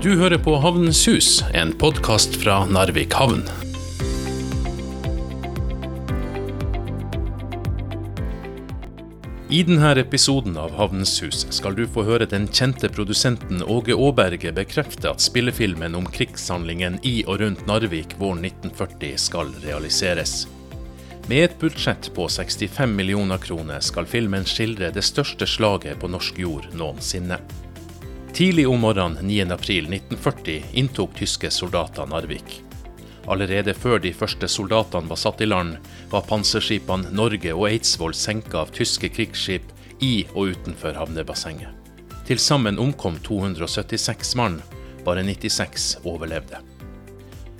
[0.00, 3.42] Du hører på Havnens hus, en podkast fra Narvik havn.
[9.52, 14.56] I denne episoden av Havnens hus skal du få høre den kjente produsenten Åge Aaberge
[14.56, 20.46] bekrefte at spillefilmen om krigshandlingen i og rundt Narvik våren 1940 skal realiseres.
[21.28, 26.40] Med et budsjett på 65 millioner kroner skal filmen skildre det største slaget på norsk
[26.40, 27.44] jord noensinne.
[28.32, 32.62] Tidlig om morgenen 9.4.1940 inntok tyske soldater Narvik.
[33.26, 35.76] Allerede før de første soldatene var satt i land,
[36.12, 39.66] var panserskipene Norge og Eidsvoll senka av tyske krigsskip
[40.00, 41.74] i og utenfor havnebassenget.
[42.28, 44.60] Til sammen omkom 276 mann,
[45.04, 46.62] bare 96 overlevde.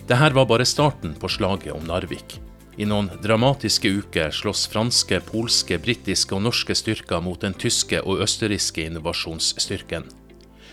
[0.07, 2.39] Dette var bare starten på slaget om Narvik.
[2.79, 8.23] I noen dramatiske uker slåss franske, polske, britiske og norske styrker mot den tyske og
[8.25, 10.07] østerrikske invasjonsstyrken.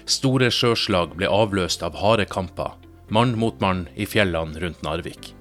[0.08, 2.78] Store sjøslag ble avløst av harde kamper,
[3.12, 5.34] mann mot mann i fjellene rundt Narvik.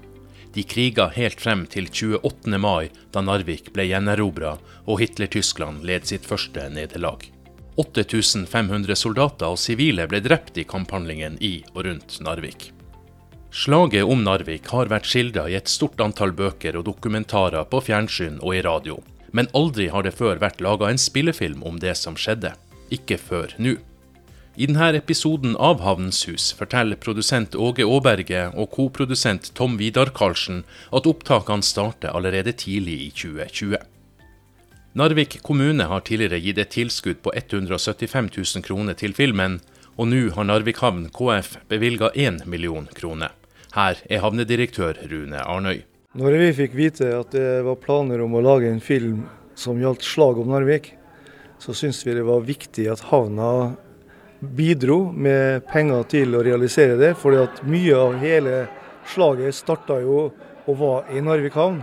[0.56, 2.58] De kriga helt frem til 28.
[2.58, 7.28] mai, da Narvik ble gjenerobra og Hitler-Tyskland led sitt første nederlag.
[7.76, 12.72] 8500 soldater og sivile ble drept i kamphandlingen i og rundt Narvik.
[13.54, 18.40] Slaget om Narvik har vært skildra i et stort antall bøker og dokumentarer på fjernsyn
[18.42, 18.98] og i radio,
[19.30, 22.56] men aldri har det før vært laga en spillefilm om det som skjedde.
[22.90, 23.76] Ikke før nå.
[24.56, 30.62] I denne episoden av Havnens hus forteller produsent Åge Aaberge og koprodusent Tom Vidar Karlsen
[30.96, 33.76] at opptakene starter allerede tidlig i 2020.
[34.96, 39.60] Narvik kommune har tidligere gitt et tilskudd på 175 000 kroner til filmen,
[40.00, 43.36] og nå har Narvik havn KF bevilga 1 million kroner.
[43.76, 45.84] Her er havnedirektør Rune Arnøy.
[46.16, 50.00] Når vi fikk vite at det var planer om å lage en film som gjaldt
[50.16, 50.94] slag om Narvik,
[51.60, 53.76] så syntes vi det var viktig at havna
[54.40, 57.14] bidro med penger til å realisere det.
[57.14, 58.66] fordi at mye av hele
[59.06, 60.30] slaget starta jo
[60.66, 61.82] og var i Narvik havn.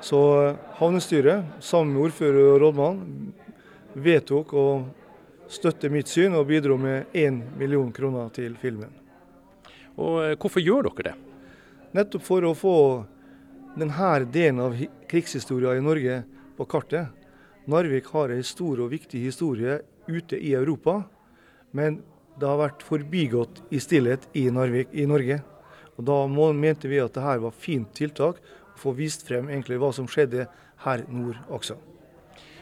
[0.00, 3.00] Så havnestyret, sammen med ordfører og rådmann,
[3.94, 4.66] vedtok å
[5.50, 8.92] støtte mitt syn og bidro med 1 million kroner til filmen.
[9.98, 11.14] Og eh, Hvorfor gjør dere det?
[11.96, 12.76] Nettopp for å få
[13.78, 14.76] denne delen av
[15.08, 16.20] krigshistoria i Norge
[16.58, 17.08] på kartet.
[17.68, 21.02] Narvik har en stor og viktig historie ute i Europa.
[21.76, 22.02] Men
[22.38, 25.40] det har vært forbigått i stillhet i, Narvik, i Norge.
[25.98, 29.50] Og Da må, mente vi at det her var fint tiltak å få vist frem
[29.50, 30.46] egentlig hva som skjedde
[30.84, 31.78] her nord også.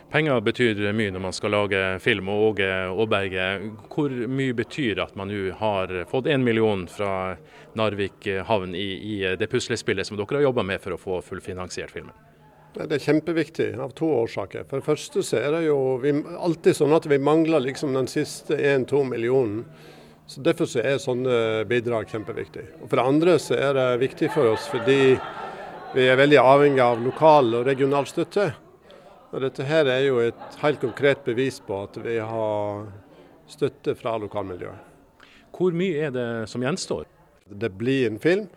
[0.07, 2.29] Penger betyr mye når man skal lage film.
[2.31, 3.47] og Åge Aaberge,
[3.91, 7.37] hvor mye betyr at man nå har fått én million fra
[7.75, 11.91] Narvik havn i, i det puslespillet som dere har jobba med for å få fullfinansiert
[11.91, 12.15] filmen?
[12.77, 14.67] Det er kjempeviktig av to årsaker.
[14.69, 18.09] For det første så er det jo vi, alltid sånn at vi mangler liksom den
[18.11, 19.63] siste 1-2 millionen.
[20.29, 22.67] Så Derfor så er sånne bidrag kjempeviktig.
[22.83, 25.17] Og For det andre så er det viktig for oss fordi
[25.95, 28.51] vi er veldig avhengig av lokal og regional støtte.
[29.33, 32.87] Og Dette her er jo et helt konkret bevis på at vi har
[33.49, 34.93] støtte fra lokalmiljøet.
[35.57, 37.07] Hvor mye er det som gjenstår?
[37.49, 38.51] Det blir en film.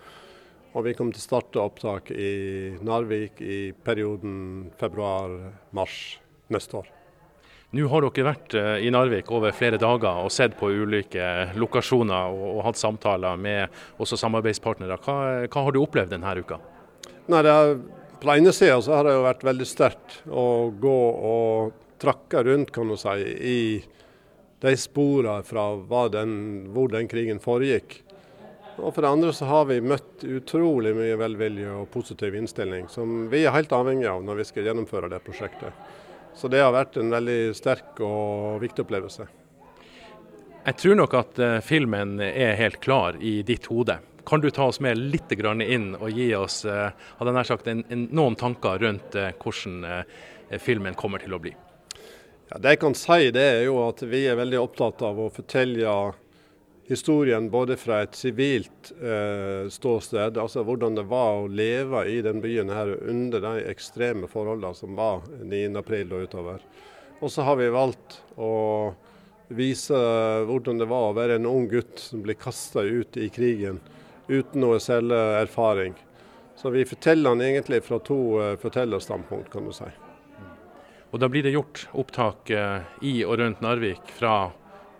[0.77, 5.99] Og vi kommer til å starte opptak i Narvik i perioden februar-mars
[6.53, 6.89] neste år.
[7.73, 12.33] Nå har dere vært eh, i Narvik over flere dager og sett på ulike lokasjoner
[12.33, 14.97] og, og hatt samtaler med også samarbeidspartnere.
[15.05, 16.57] Hva, hva har du opplevd denne uka?
[17.29, 17.75] Nei, er,
[18.17, 20.45] på den ene sida har det jo vært veldig sterkt å
[20.81, 20.97] gå
[21.29, 23.59] og trakke rundt kan du si, i
[24.59, 26.33] de sporene fra den,
[26.73, 27.99] hvor den krigen foregikk.
[28.79, 33.27] Og for det andre så har vi møtt utrolig mye velvilje og positiv innstilling, som
[33.31, 35.75] vi er helt avhengig av når vi skal gjennomføre det prosjektet.
[36.35, 39.27] Så det har vært en veldig sterk og viktig opplevelse.
[40.65, 43.97] Jeg tror nok at uh, filmen er helt klar i ditt hode.
[44.27, 46.91] Kan du ta oss med litt inn og gi oss uh,
[47.43, 50.05] sagt, en, en, noen tanker rundt uh, hvordan
[50.59, 51.53] filmen kommer til å bli?
[52.49, 55.29] Ja, det jeg kan si, det er jo at vi er veldig opptatt av å
[55.29, 55.81] fortelle
[56.89, 62.41] historien både fra et sivilt eh, ståsted, altså hvordan det var å leve i den
[62.41, 66.65] byen her under de ekstreme forholdene som var 9.4 og utover.
[67.21, 68.49] Og så har vi valgt å
[69.53, 70.01] vise
[70.49, 73.77] hvordan det var å være en ung gutt som blir kasta ut i krigen
[74.25, 75.97] uten noe særlig erfaring.
[76.57, 79.87] Så vi forteller den egentlig fra to uh, fortellerstandpunkt, kan du si.
[81.09, 84.47] Og da blir det gjort opptak uh, i og rundt Narvik fra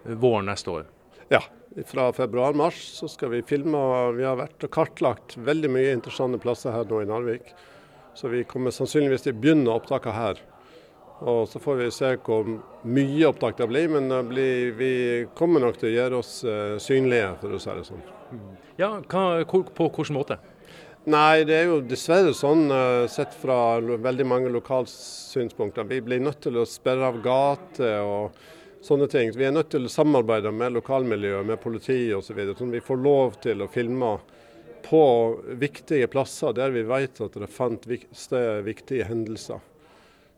[0.06, 0.92] våren neste år?
[1.30, 1.44] Ja,
[1.88, 3.78] fra februar-mars så skal vi filme.
[3.78, 7.54] og Vi har vært og kartlagt veldig mye interessante plasser her nå i Narvik.
[8.14, 10.40] Så vi kommer sannsynligvis til å begynne opptakene her
[11.22, 12.48] Og Så får vi se hvor
[12.84, 14.94] mye opptak det blir, men det blir, vi
[15.36, 18.06] kommer nok til å gjøre oss uh, synlige, for å si det sånn.
[18.80, 20.40] Ja, hva, På hvilken måte?
[21.10, 25.88] Nei, det er jo dessverre sånn uh, sett fra veldig mange lokalsynspunkter.
[25.92, 28.40] Vi blir nødt til å sperre av gater og
[28.82, 29.32] sånne ting.
[29.36, 32.40] Vi er nødt til å samarbeide med lokalmiljøet, med politiet osv.
[32.52, 34.18] Så sånn vi får lov til å filme
[34.86, 35.04] på
[35.60, 39.60] viktige plasser der vi vet at det fant viktige hendelser.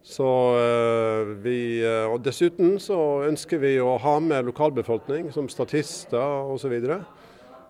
[0.04, 2.98] Så eh, vi, eh, og Dessuten så
[3.28, 6.18] ønsker vi å ha med lokalbefolkning som statister
[6.50, 6.64] osv.
[6.64, 6.98] Så, videre.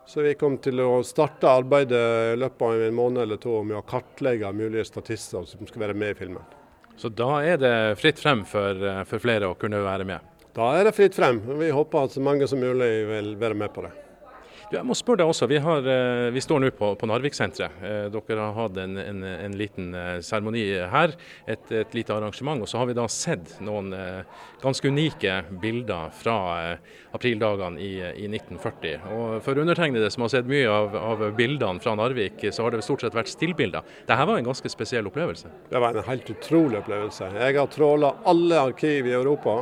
[0.08, 2.00] så vi kommer til å starte arbeidet
[2.32, 5.98] i løpet av en måned eller to med å kartlegge mulige statister som skal være
[6.00, 6.58] med i filmen.
[6.96, 10.32] Så da er det fritt frem for, eh, for flere å kunne være med?
[10.52, 11.40] Da er det fritt frem.
[11.60, 13.94] Vi håper at så mange som mulig vil være med på det.
[14.72, 17.82] Jeg må spørre deg også, Vi, har, eh, vi står nå på, på Narviksenteret.
[17.84, 21.12] Eh, dere har hatt en, en, en liten eh, seremoni her,
[21.44, 22.64] et, et, lite arrangement.
[22.64, 23.92] og Så har vi da sett noen
[24.62, 26.38] ganske unike bilder fra
[27.12, 29.04] aprildagene i, i 1940.
[29.12, 32.86] Og For undertegnede som har sett mye av, av, bildene fra Narvik, så har det
[32.88, 33.84] stort sett vært stillbilder.
[34.08, 35.52] Dette var en ganske spesiell opplevelse?
[35.68, 37.34] Det var en helt utrolig opplevelse.
[37.44, 39.60] Jeg har tråla alle arkiv i Europa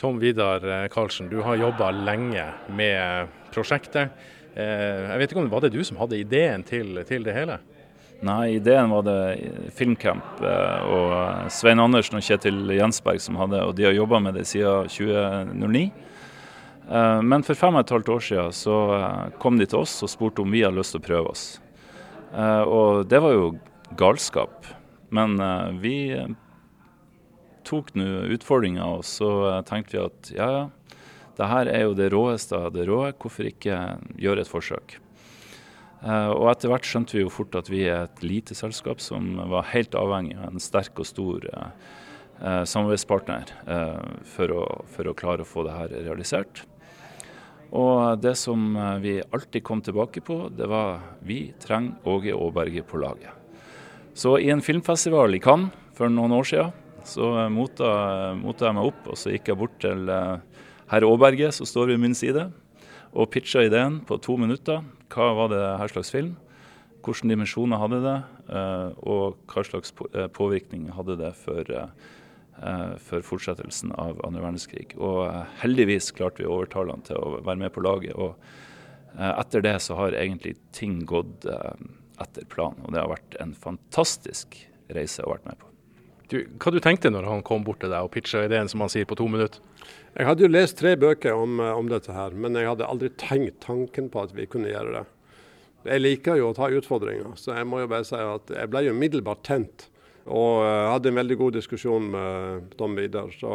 [0.00, 4.12] Tom Vidar eh, Karlsen, du har jobba lenge med prosjektet.
[4.54, 7.36] Eh, jeg vet ikke om det Var det du som hadde ideen til, til det
[7.36, 7.60] hele?
[8.22, 9.18] Nei, ideen var det
[9.74, 14.36] Filmcamp eh, og Svein Andersen og Kjetil Jensberg som hadde, og de har jobba med
[14.38, 15.86] det siden 2009.
[16.92, 19.94] Eh, men for fem og et halvt år siden så eh, kom de til oss
[20.04, 21.44] og spurte om vi hadde lyst til å prøve oss.
[22.36, 23.46] Eh, og det var jo
[23.96, 24.68] galskap.
[25.12, 25.36] Men
[25.76, 26.16] vi
[27.68, 29.28] tok nå utfordringa, og så
[29.68, 30.94] tenkte vi at ja, ja,
[31.36, 33.10] det her er jo det råeste av det råe.
[33.20, 33.76] hvorfor ikke
[34.16, 34.96] gjøre et forsøk?
[36.00, 39.68] Og etter hvert skjønte vi jo fort at vi er et lite selskap som var
[39.74, 41.44] helt avhengig av en sterk og stor
[42.40, 43.52] samarbeidspartner
[44.32, 44.64] for å,
[44.96, 46.64] for å klare å få det her realisert.
[47.72, 52.84] Og det som eh, vi alltid kom tilbake på, det var vi trenger Åge Aaberge
[52.84, 53.32] på laget.
[54.14, 56.74] Så i en filmfestival i Cannes for noen år siden,
[57.08, 57.88] så eh, mota,
[58.36, 60.62] jeg meg opp og så gikk jeg bort til eh,
[60.92, 62.50] herr Aaberge, som står ved min side,
[63.12, 64.84] og pitcha ideen på to minutter.
[65.12, 66.34] Hva var det her slags film?
[67.02, 68.18] Hvilke dimensjoner hadde det,
[69.02, 69.90] og hva slags
[70.36, 71.88] påvirkning hadde det for Eh,
[73.02, 74.92] for fortsettelsen av andre verdenskrig.
[74.98, 78.14] Og eh, heldigvis klarte vi å overtale han til å være med på laget.
[78.14, 78.36] Og
[79.16, 81.48] eh, etter det så har egentlig ting gått
[82.22, 82.84] etter planen.
[82.84, 84.60] Og det har vært en fantastisk
[84.92, 85.68] reise å vært med på.
[86.32, 88.92] Du, hva du tenkte når han kom bort til deg og pitcha ideen som han
[88.92, 89.60] sier på to minutter?
[90.12, 93.62] Jeg hadde jo lest tre bøker om, om, dette her, men jeg hadde aldri tenkt
[93.64, 95.02] tanken på at vi kunne gjøre det.
[95.88, 98.84] Jeg liker jo å ta utfordringer, så jeg må jo bare si at jeg ble
[98.86, 99.88] jo umiddelbart tent.
[100.30, 103.32] Og jeg hadde en veldig god diskusjon med Tom Vidar.
[103.34, 103.54] Så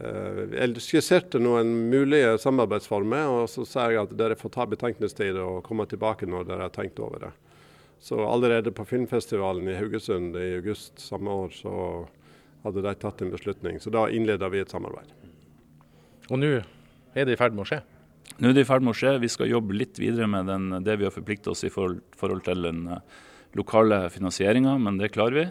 [0.00, 5.38] eh, jeg skisserte noen mulige samarbeidsformer, og så sa jeg at dere får ta betenkningstid
[5.38, 7.32] og komme tilbake når dere har tenkt over det.
[8.00, 11.72] Så allerede på filmfestivalen i Haugesund i august samme år, så
[12.64, 13.80] hadde de tatt en beslutning.
[13.80, 15.12] Så da innleda vi et samarbeid.
[16.30, 16.54] Og nå
[17.14, 17.82] er det i ferd med å skje?
[18.40, 19.16] Nå er det i ferd med å skje.
[19.20, 22.44] Vi skal jobbe litt videre med den, det vi har forpliktet oss i forhold, forhold
[22.46, 22.86] til den
[23.58, 25.46] lokale finansieringa, men det klarer vi.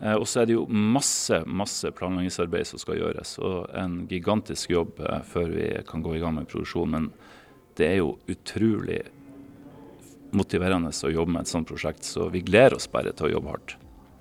[0.00, 4.74] Eh, og så er det jo masse masse planleggingsarbeid som skal gjøres, og en gigantisk
[4.74, 6.92] jobb eh, før vi kan gå i gang med produksjon.
[6.92, 7.10] Men
[7.76, 9.02] det er jo utrolig
[10.36, 13.52] motiverende å jobbe med et sånt prosjekt, så vi gleder oss bare til å jobbe
[13.54, 13.76] hardt.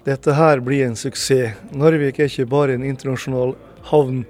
[0.06, 1.58] Dette her blir en suksess.
[1.74, 3.56] Narvik er ikke bare en internasjonal
[3.90, 4.22] havn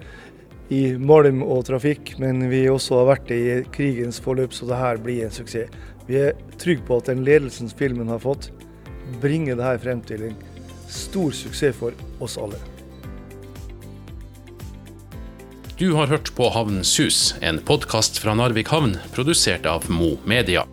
[0.73, 3.41] i malm og trafikk, men vi også har vært i
[3.75, 5.69] krigens forløp, så det her blir en suksess.
[6.07, 8.51] Vi er trygge på at den ledelsen filmen har fått,
[9.21, 10.39] bringer dette frem til en
[10.91, 12.61] stor suksess for oss alle.
[15.75, 20.63] Du har hørt på Havnens hus, en podkast fra Narvik havn, produsert av Mo Media.